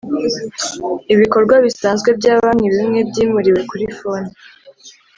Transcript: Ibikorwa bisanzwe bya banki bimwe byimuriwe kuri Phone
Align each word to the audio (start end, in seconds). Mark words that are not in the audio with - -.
Ibikorwa 1.13 1.55
bisanzwe 1.65 2.09
bya 2.19 2.33
banki 2.41 2.67
bimwe 2.75 2.99
byimuriwe 3.09 3.59
kuri 3.69 3.85
Phone 3.97 4.29